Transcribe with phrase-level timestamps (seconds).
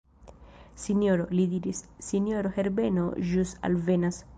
[0.85, 4.25] Sinjoro, li diris, sinjoro Herbeno ĵus alvenas.